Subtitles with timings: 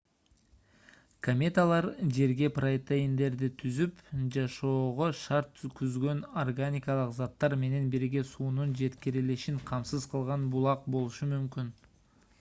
[1.25, 1.87] кометалар
[2.19, 3.99] жерге протеиндерди түзүп
[4.37, 11.71] жашоого шарт түзгөн органикалык заттар менен бирге суунун жеткирилишин камсыз кылган булак болушу мүмкүн